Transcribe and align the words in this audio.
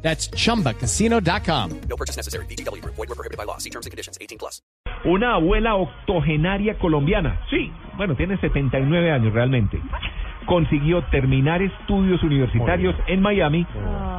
That's 0.00 0.30
chumbacasino.com. 0.30 1.80
No 1.88 1.96
purchase 1.96 2.16
necessary. 2.16 2.46
BGW. 2.46 2.82
Void 2.84 3.08
were 3.08 3.14
prohibited 3.14 3.36
by 3.36 3.44
law. 3.44 3.58
See 3.58 3.70
terms 3.70 3.86
and 3.86 3.90
conditions. 3.90 4.16
18 4.20 4.38
plus. 4.38 4.62
Una 5.04 5.34
abuela 5.34 5.76
octogenaria 5.76 6.78
colombiana. 6.78 7.40
Sí, 7.50 7.70
bueno, 7.96 8.16
tiene 8.16 8.36
79 8.38 9.10
años 9.12 9.32
realmente. 9.32 9.80
Consiguió 10.46 11.04
terminar 11.10 11.62
estudios 11.62 12.22
universitarios 12.22 12.96
en 13.06 13.20
Miami 13.20 13.66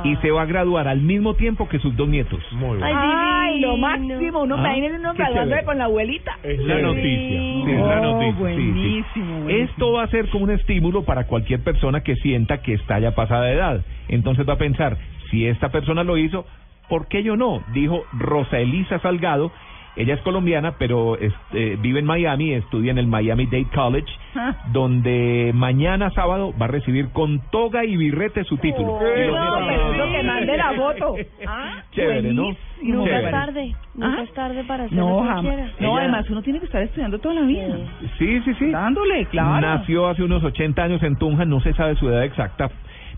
y 0.03 0.16
se 0.17 0.31
va 0.31 0.44
a 0.44 0.45
graduar 0.45 0.88
al 0.88 1.02
mismo 1.02 1.34
tiempo 1.35 1.67
que 1.67 1.80
sus 1.80 1.95
dos 1.95 2.07
nietos. 2.07 2.40
Muy 2.52 2.77
bien. 2.77 2.90
Ay, 2.94 3.59
lo 3.62 3.77
máximo. 3.77 4.41
Uno 4.44 4.55
Ah, 4.55 4.59
imagínese 4.59 4.95
uno 4.95 5.13
graduándose 5.13 5.63
con 5.66 5.77
la 5.77 5.85
abuelita. 5.85 6.38
Es 6.44 6.59
la 6.63 6.80
noticia. 6.80 7.41
Sí, 7.41 7.63
es 7.67 7.80
la 7.80 8.02
Oh, 8.02 8.13
noticia. 8.13 8.34
sí, 8.34 8.34
sí. 8.35 8.40
buenísimo, 8.41 9.40
buenísimo. 9.41 9.49
Esto 9.49 9.91
va 9.93 10.04
a 10.04 10.07
ser 10.07 10.30
como 10.30 10.43
un 10.45 10.52
estímulo 10.52 11.04
para 11.04 11.26
cualquier 11.27 11.62
persona 11.63 12.02
que 12.02 12.16
sienta 12.17 12.62
que 12.62 12.73
está 12.73 12.99
ya 12.99 13.12
pasada 13.16 13.45
de 13.45 13.54
edad. 13.54 13.85
Entonces 14.07 14.48
va 14.48 14.54
a 14.54 14.57
pensar, 14.57 14.98
si 15.31 15.45
esta 15.48 15.70
persona 15.70 16.04
lo 16.04 16.18
hizo, 16.18 16.45
¿por 16.88 17.07
qué 17.07 17.23
yo 17.23 17.35
no? 17.35 17.62
Dijo 17.73 18.04
Rosa 18.13 18.59
Elisa 18.59 18.99
Salgado. 18.99 19.52
Ella 19.95 20.13
es 20.13 20.21
colombiana, 20.21 20.75
pero 20.77 21.17
es- 21.17 21.34
eh, 21.53 21.75
vive 21.81 21.99
en 21.99 22.05
Miami, 22.05 22.53
estudia 22.53 22.91
en 22.91 22.98
el 22.99 23.07
Miami 23.07 23.45
Dade 23.48 23.66
College, 23.73 24.07
Ah. 24.35 24.55
donde 24.71 25.51
mañana 25.54 26.09
sábado 26.12 26.54
va 26.59 26.65
a 26.65 26.70
recibir 26.70 27.09
con 27.09 27.40
toga 27.51 27.84
y 27.84 27.98
birrete 27.98 28.43
su 28.46 28.57
título. 28.57 28.93
Oh, 28.93 29.01
Y 29.01 29.27
no, 29.27 29.65
pero 29.68 29.93
eso 29.93 30.12
que 30.13 30.23
mande 30.23 30.57
la 30.57 30.73
foto. 30.73 31.15
Ah, 31.48 31.84
Chévere, 31.91 32.31
¿no? 32.34 32.55
Nunca 32.84 33.09
Chévere. 33.09 33.26
es 33.26 33.31
tarde, 33.31 33.76
nunca 33.96 34.18
¿Ah? 34.20 34.23
es 34.23 34.34
tarde 34.34 34.63
para 34.63 34.84
hacer 34.85 34.98
No, 34.98 35.09
lo 35.09 35.21
que 35.21 35.27
jamás. 35.27 35.41
quiera. 35.41 35.71
No, 35.79 35.90
Ella- 35.90 35.99
además 36.01 36.29
uno 36.29 36.41
tiene 36.43 36.59
que 36.59 36.65
estar 36.68 36.81
estudiando 36.84 37.20
toda 37.20 37.35
la 37.35 37.41
vida. 37.41 37.76
Sí, 38.18 38.41
sí, 38.46 38.53
sí. 38.59 38.71
Dándole, 38.71 39.26
claro. 39.26 39.59
Nació 39.59 40.07
hace 40.07 40.24
unos 40.24 40.43
80 40.43 40.84
años 40.84 41.01
en 41.03 41.18
Tunja, 41.18 41.43
no 41.46 41.59
se 41.62 41.74
sabe 41.74 41.96
su 41.96 42.07
edad 42.07 42.24
exacta. 42.24 42.70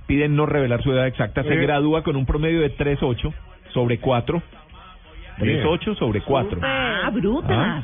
Piden 0.07 0.35
no 0.35 0.45
revelar 0.45 0.81
su 0.81 0.91
edad 0.91 1.05
exacta. 1.07 1.43
Se 1.43 1.53
Eh. 1.53 1.57
gradúa 1.57 2.01
con 2.03 2.15
un 2.15 2.25
promedio 2.25 2.61
de 2.61 2.69
3.8 2.69 3.33
sobre 3.73 3.99
4. 3.99 4.41
3.8 5.41 5.95
sobre 5.97 6.21
4. 6.21 6.59
Ah, 6.63 7.09
bruta. 7.13 7.83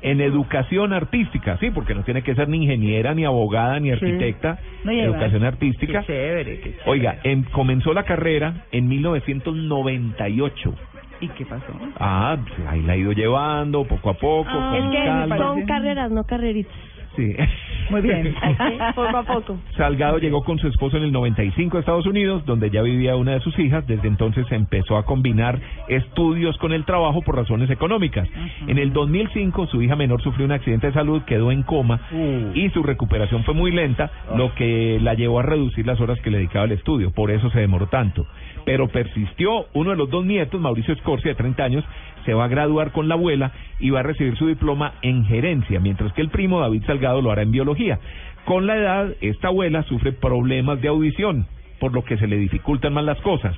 En 0.00 0.20
educación 0.20 0.92
artística, 0.92 1.58
sí, 1.58 1.70
porque 1.72 1.92
no 1.92 2.04
tiene 2.04 2.22
que 2.22 2.36
ser 2.36 2.48
ni 2.48 2.58
ingeniera, 2.58 3.14
ni 3.14 3.24
abogada, 3.24 3.80
ni 3.80 3.90
arquitecta. 3.90 4.58
No, 4.84 4.92
educación 4.92 5.42
artística. 5.44 6.00
Qué 6.00 6.06
chévere, 6.06 6.56
qué 6.60 6.70
chévere. 6.70 6.82
Oiga, 6.90 7.18
em- 7.24 7.42
comenzó 7.50 7.92
la 7.92 8.04
carrera 8.04 8.64
en 8.70 8.86
1998. 8.88 10.74
¿Y 11.20 11.28
qué 11.30 11.44
pasó? 11.46 11.72
Ah, 11.98 12.36
ahí 12.68 12.82
la 12.82 12.92
ha 12.92 12.96
ido 12.96 13.12
llevando 13.12 13.84
poco 13.84 14.10
a 14.10 14.14
poco. 14.14 14.48
Ah, 14.52 14.74
Es 14.76 14.82
con 14.82 14.90
que 14.92 15.04
calma. 15.04 15.36
son 15.36 15.66
carreras, 15.66 16.10
no 16.12 16.24
carreritas. 16.24 16.72
Sí. 17.16 17.34
Muy 17.90 18.00
bien. 18.00 18.34
Así, 18.42 18.78
poco 18.94 19.16
a 19.16 19.22
poco. 19.22 19.58
Salgado 19.76 20.18
llegó 20.18 20.42
con 20.44 20.58
su 20.58 20.68
esposo 20.68 20.96
en 20.96 21.04
el 21.04 21.12
95 21.12 21.76
a 21.76 21.80
Estados 21.80 22.06
Unidos, 22.06 22.44
donde 22.46 22.70
ya 22.70 22.82
vivía 22.82 23.16
una 23.16 23.32
de 23.32 23.40
sus 23.40 23.58
hijas. 23.58 23.86
Desde 23.86 24.08
entonces 24.08 24.46
empezó 24.50 24.96
a 24.96 25.04
combinar 25.04 25.58
estudios 25.88 26.56
con 26.58 26.72
el 26.72 26.84
trabajo 26.84 27.22
por 27.22 27.36
razones 27.36 27.70
económicas. 27.70 28.28
En 28.66 28.78
el 28.78 28.92
2005 28.92 29.66
su 29.66 29.82
hija 29.82 29.96
menor 29.96 30.22
sufrió 30.22 30.46
un 30.46 30.52
accidente 30.52 30.88
de 30.88 30.92
salud, 30.92 31.22
quedó 31.22 31.50
en 31.52 31.62
coma 31.62 32.00
Uh. 32.12 32.52
y 32.54 32.70
su 32.70 32.82
recuperación 32.82 33.44
fue 33.44 33.54
muy 33.54 33.70
lenta, 33.70 34.10
lo 34.36 34.54
que 34.54 34.98
la 35.00 35.14
llevó 35.14 35.40
a 35.40 35.42
reducir 35.42 35.86
las 35.86 36.00
horas 36.00 36.20
que 36.20 36.30
le 36.30 36.38
dedicaba 36.38 36.64
al 36.64 36.72
estudio. 36.72 37.10
Por 37.10 37.30
eso 37.30 37.50
se 37.50 37.60
demoró 37.60 37.86
tanto. 37.86 38.26
Pero 38.64 38.88
persistió. 38.88 39.66
Uno 39.74 39.90
de 39.90 39.96
los 39.96 40.10
dos 40.10 40.24
nietos, 40.24 40.60
Mauricio 40.60 40.94
Escorcia, 40.94 41.30
de 41.30 41.34
30 41.34 41.64
años, 41.64 41.84
se 42.24 42.34
va 42.34 42.44
a 42.44 42.48
graduar 42.48 42.92
con 42.92 43.08
la 43.08 43.14
abuela 43.14 43.52
y 43.78 43.90
va 43.90 44.00
a 44.00 44.04
recibir 44.04 44.36
su 44.36 44.46
diploma 44.46 44.94
en 45.02 45.24
gerencia, 45.24 45.80
mientras 45.80 46.12
que 46.12 46.22
el 46.22 46.28
primo 46.28 46.60
David 46.60 46.84
Salgado 46.86 47.22
lo 47.22 47.30
hará 47.30 47.42
en 47.42 47.52
biología. 47.52 47.98
Con 48.44 48.66
la 48.66 48.76
edad, 48.76 49.10
esta 49.20 49.48
abuela 49.48 49.82
sufre 49.84 50.12
problemas 50.12 50.80
de 50.80 50.88
audición, 50.88 51.46
por 51.78 51.92
lo 51.92 52.04
que 52.04 52.16
se 52.16 52.26
le 52.26 52.36
dificultan 52.36 52.92
más 52.92 53.04
las 53.04 53.20
cosas. 53.20 53.56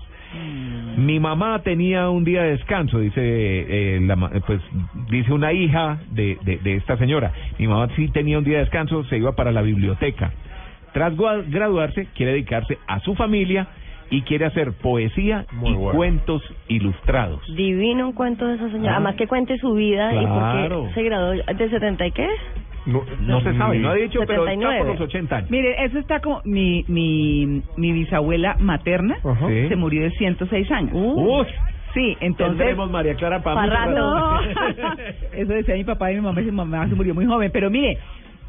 Mi 0.97 1.21
mamá 1.21 1.63
tenía 1.63 2.09
un 2.11 2.25
día 2.25 2.43
de 2.43 2.51
descanso, 2.53 2.99
dice 2.99 3.21
eh, 3.21 4.01
la 4.03 4.17
pues 4.47 4.61
dice 5.09 5.33
una 5.33 5.53
hija 5.53 5.99
de, 6.11 6.39
de, 6.43 6.59
de 6.59 6.75
esta 6.75 6.97
señora. 6.97 7.33
Mi 7.59 7.69
mamá 7.69 7.89
sí 7.95 8.09
tenía 8.09 8.39
un 8.39 8.45
día 8.45 8.59
de 8.59 8.65
descanso, 8.65 9.05
se 9.05 9.19
iba 9.19 9.33
para 9.33 9.53
la 9.53 9.63
biblioteca. 9.63 10.33
Tras 10.93 11.15
graduarse, 11.17 12.09
quiere 12.15 12.33
dedicarse 12.33 12.79
a 12.87 13.01
su 13.01 13.15
familia 13.15 13.69
y 14.11 14.23
quiere 14.23 14.47
hacer 14.47 14.73
poesía 14.73 15.47
Muy 15.53 15.71
y 15.71 15.75
bueno. 15.75 15.97
cuentos 15.97 16.43
ilustrados. 16.69 17.41
Divino 17.55 18.09
un 18.09 18.13
cuento 18.15 18.47
de 18.47 18.55
esa 18.57 18.71
señora. 18.71 18.93
Ah. 18.93 18.97
Además 18.97 19.17
que 19.17 19.27
cuente 19.27 19.57
su 19.59 19.73
vida 19.75 20.15
y 20.15 20.19
Claro. 20.19 20.81
por 20.81 20.89
qué 20.89 20.95
se 20.95 21.03
graduó 21.03 21.31
de 21.33 21.69
70 21.71 22.07
y 22.07 22.11
qué. 22.13 22.29
No, 22.87 23.03
no 23.21 23.41
se 23.41 23.57
sabe, 23.57 23.79
no 23.79 23.89
ha 23.89 23.95
dicho, 23.95 24.21
pero 24.27 24.47
está 24.47 24.53
79. 24.61 24.79
por 24.81 24.87
los 24.89 25.01
80 25.01 25.37
años. 25.37 25.51
Mire, 25.51 25.85
eso 25.85 25.99
está 25.99 26.21
como 26.21 26.43
mi, 26.45 26.85
mi, 26.87 27.63
mi 27.79 27.93
bisabuela 27.93 28.57
materna 28.61 29.17
Ajá. 29.25 29.49
Sí. 29.49 29.69
se 29.69 29.77
murió 29.77 30.03
de 30.03 30.11
106 30.11 30.71
años. 30.71 30.91
Uy, 30.95 31.47
Sí, 31.95 32.17
entonces... 32.21 32.59
tendremos 32.59 32.91
María 32.91 33.15
Clara 33.15 33.41
para. 33.41 33.87
No, 33.87 34.41
eso 35.33 35.53
decía 35.53 35.77
mi 35.77 35.85
papá 35.85 36.11
y 36.11 36.17
mi 36.17 36.23
mamá, 36.23 36.41
y 36.43 36.45
mi 36.47 36.51
mamá 36.51 36.89
se 36.89 36.95
murió 36.97 37.15
muy 37.15 37.25
joven. 37.25 37.51
Pero 37.53 37.71
mire, 37.71 37.99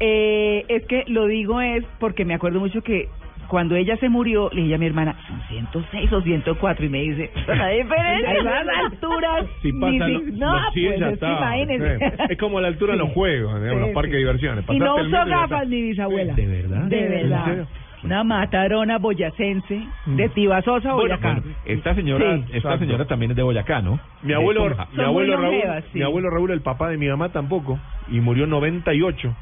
eh, 0.00 0.64
es 0.68 0.84
que 0.86 1.04
lo 1.06 1.26
digo 1.26 1.60
es 1.60 1.84
porque 2.00 2.24
me 2.24 2.34
acuerdo 2.34 2.58
mucho 2.60 2.82
que 2.82 3.08
cuando 3.48 3.76
ella 3.76 3.96
se 3.98 4.08
murió, 4.08 4.50
le 4.52 4.62
dije 4.62 4.74
a 4.74 4.78
mi 4.78 4.86
hermana, 4.86 5.14
son 5.28 5.40
106 5.48 6.12
o 6.12 6.20
104, 6.22 6.84
y 6.84 6.88
me 6.88 7.00
dice, 7.02 7.30
La 7.46 7.68
diferencia. 7.68 8.28
a 8.30 8.34
esas 8.34 8.68
alturas, 8.84 9.46
Si 9.62 9.72
pasa, 9.72 10.08
lo- 10.08 10.20
no, 10.20 10.60
los 10.60 10.72
100 10.72 10.88
pues 10.90 11.00
ya 11.00 11.06
es 11.06 11.08
que 11.08 11.14
está. 11.14 11.28
imagínese. 11.38 11.98
Sí. 11.98 12.04
Es 12.30 12.38
como 12.38 12.60
la 12.60 12.68
altura 12.68 12.92
de 12.92 12.98
los 12.98 13.08
Sí. 13.08 13.14
juegos, 13.14 13.60
digamos, 13.60 13.80
Sí, 13.82 13.86
los 13.86 13.94
parques 13.94 14.10
sí. 14.10 14.12
de 14.12 14.18
diversiones. 14.18 14.64
Y 14.68 14.78
no 14.78 14.94
usó 14.96 15.24
gafas 15.26 15.68
mi 15.68 15.82
bisabuela. 15.82 16.34
¿De 16.34 16.46
verdad? 16.46 16.82
De 16.84 17.04
¿En 17.04 17.10
verdad. 17.30 17.66
Una 18.04 18.22
matarona 18.22 18.98
boyacense 18.98 19.82
de 20.06 20.28
Tibasosa, 20.28 20.92
Bueno, 20.92 21.16
Boyacá. 21.16 21.40
bueno, 21.40 21.56
esta 21.64 21.94
señora, 21.94 22.36
Sí. 22.36 22.42
esta 22.44 22.56
Exacto. 22.58 22.78
señora 22.80 23.04
también 23.06 23.30
es 23.32 23.36
de 23.36 23.42
Boyacá, 23.42 23.80
¿no? 23.82 23.98
Mi 24.22 24.32
abuelo, 24.32 24.68
mi 24.92 25.02
abuelo 25.02 25.36
Raúl, 25.36 25.50
longevas, 25.54 25.84
sí. 25.92 25.98
mi 25.98 26.04
abuelo 26.04 26.30
Raúl, 26.30 26.50
el 26.52 26.60
papá 26.60 26.88
de 26.90 26.98
mi 26.98 27.08
mamá 27.08 27.30
tampoco, 27.30 27.80
y 28.08 28.20
murió 28.20 28.44
en 28.44 28.50
98. 28.50 29.34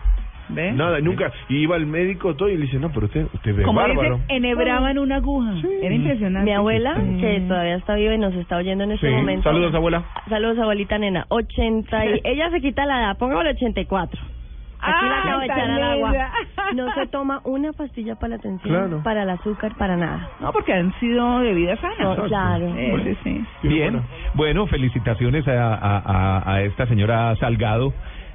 ¿Ve? 0.49 0.73
Nada, 0.73 1.01
nunca, 1.01 1.33
y 1.49 1.57
iba 1.57 1.75
al 1.77 1.87
médico 1.87 2.35
todo 2.37 2.49
y 2.51 2.57
le 2.57 2.63
dice, 2.67 2.79
no, 2.79 2.91
pero 2.91 3.07
usted, 3.07 3.27
usted 3.33 3.59
es 3.59 3.65
Como 3.65 3.81
bárbaro. 3.81 4.17
dicen, 4.19 4.25
enhebraban 4.29 4.99
una 4.99 5.17
aguja. 5.17 5.55
Era 5.83 5.95
impresionante. 5.95 6.45
Mi 6.51 6.55
abuela, 6.55 6.95
Sí. 6.97 7.17
que 7.21 7.41
todavía 7.49 7.77
está 7.77 7.95
viva 7.95 8.15
y 8.15 8.19
nos 8.19 8.35
está 8.35 8.57
oyendo 8.59 8.85
en 8.85 8.93
este 8.93 9.09
Sí. 9.09 9.15
momento. 9.15 9.43
Saludos, 9.45 9.75
abuela. 9.75 10.05
Saludos, 10.29 10.59
abuelita 10.59 10.99
nena. 10.99 11.25
80 11.29 12.07
y... 12.07 12.21
Ella 12.25 12.51
se 12.51 12.61
quita 12.61 12.85
la 12.85 12.99
edad, 13.01 13.19
póngale 13.19 13.51
84. 13.51 14.21
Aquí 14.87 15.07
la 15.07 15.15
Ay, 15.15 15.21
acabo 15.23 15.41
de 15.41 15.47
echar 15.47 15.71
al 15.71 15.83
agua. 15.83 16.13
No 16.75 16.93
se 16.95 17.07
toma 17.07 17.41
una 17.45 17.73
pastilla 17.73 18.17
para 18.17 18.37
la 18.37 18.39
tensión, 18.43 18.75
Claro. 18.89 19.03
para 19.03 19.23
el 19.23 19.31
azúcar, 19.31 19.75
para 19.79 19.97
nada. 19.97 20.29
No, 20.41 20.51
porque 20.53 20.73
han 20.73 20.93
sido 20.99 21.41
de 21.41 21.53
vida 21.55 21.77
sana. 21.77 21.95
No, 22.17 22.17
claro. 22.25 22.67
Eh, 22.77 23.17
sí, 23.23 23.45
sí. 23.63 23.69
Bien, 23.69 24.03
bueno, 24.35 24.67
felicitaciones 24.67 25.47
a, 25.49 25.75
a, 25.75 25.99
a, 25.99 26.55
a 26.55 26.63
esta 26.63 26.87
señora 26.87 27.35
Salgado 27.37 27.93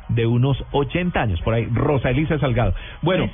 de 0.10 0.26
unos 0.26 0.58
80 0.72 1.22
años, 1.22 1.42
por 1.42 1.54
ahí, 1.54 1.66
Rosa 1.72 2.10
Elisa 2.10 2.38
Salgado. 2.40 2.74
Bueno. 3.02 3.30